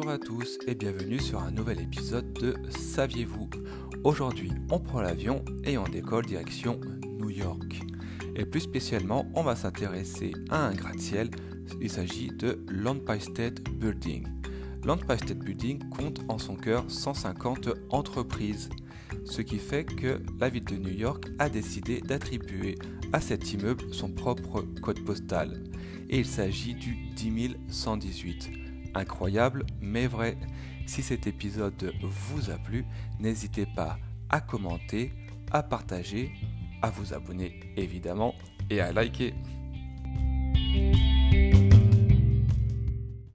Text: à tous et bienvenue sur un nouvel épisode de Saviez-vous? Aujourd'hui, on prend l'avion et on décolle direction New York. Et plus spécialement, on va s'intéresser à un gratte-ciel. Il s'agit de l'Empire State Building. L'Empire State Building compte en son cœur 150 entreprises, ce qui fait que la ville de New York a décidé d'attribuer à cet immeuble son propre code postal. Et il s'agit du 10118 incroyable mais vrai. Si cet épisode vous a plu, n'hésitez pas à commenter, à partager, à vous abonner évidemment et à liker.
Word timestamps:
à 0.00 0.18
tous 0.18 0.58
et 0.66 0.74
bienvenue 0.74 1.20
sur 1.20 1.42
un 1.42 1.50
nouvel 1.50 1.78
épisode 1.78 2.32
de 2.40 2.56
Saviez-vous? 2.70 3.50
Aujourd'hui, 4.04 4.50
on 4.70 4.80
prend 4.80 5.02
l'avion 5.02 5.44
et 5.64 5.76
on 5.76 5.84
décolle 5.84 6.24
direction 6.24 6.80
New 7.20 7.28
York. 7.28 7.82
Et 8.34 8.46
plus 8.46 8.60
spécialement, 8.60 9.30
on 9.34 9.42
va 9.42 9.54
s'intéresser 9.54 10.32
à 10.48 10.66
un 10.66 10.72
gratte-ciel. 10.72 11.30
Il 11.80 11.90
s'agit 11.90 12.28
de 12.28 12.64
l'Empire 12.68 13.20
State 13.20 13.62
Building. 13.70 14.26
L'Empire 14.82 15.18
State 15.18 15.38
Building 15.38 15.78
compte 15.90 16.20
en 16.28 16.38
son 16.38 16.56
cœur 16.56 16.84
150 16.88 17.68
entreprises, 17.90 18.70
ce 19.26 19.42
qui 19.42 19.58
fait 19.58 19.84
que 19.84 20.22
la 20.40 20.48
ville 20.48 20.64
de 20.64 20.76
New 20.76 20.94
York 20.94 21.26
a 21.38 21.50
décidé 21.50 22.00
d'attribuer 22.00 22.78
à 23.12 23.20
cet 23.20 23.52
immeuble 23.52 23.84
son 23.92 24.10
propre 24.10 24.62
code 24.80 25.04
postal. 25.04 25.62
Et 26.08 26.18
il 26.18 26.26
s'agit 26.26 26.74
du 26.74 26.96
10118 27.14 28.71
incroyable 28.94 29.64
mais 29.80 30.06
vrai. 30.06 30.36
Si 30.86 31.02
cet 31.02 31.26
épisode 31.26 31.92
vous 32.02 32.50
a 32.50 32.58
plu, 32.58 32.84
n'hésitez 33.20 33.66
pas 33.66 33.98
à 34.28 34.40
commenter, 34.40 35.12
à 35.50 35.62
partager, 35.62 36.32
à 36.82 36.90
vous 36.90 37.14
abonner 37.14 37.60
évidemment 37.76 38.34
et 38.70 38.80
à 38.80 38.92
liker. 38.92 39.34